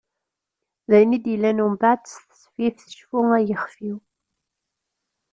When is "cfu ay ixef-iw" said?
2.97-3.97